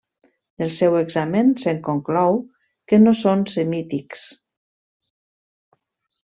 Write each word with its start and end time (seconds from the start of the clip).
Del 0.61 0.69
seu 0.77 0.95
examen, 1.01 1.51
se'n 1.63 1.81
conclou, 1.87 2.39
que 2.93 2.99
no 3.03 3.13
són 3.21 3.45
semítics. 3.53 4.25